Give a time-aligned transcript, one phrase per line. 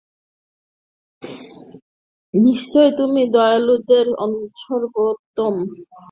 [2.33, 4.05] নিশ্চয় তুমি দয়ালুদের
[4.61, 5.55] সর্বোত্তম।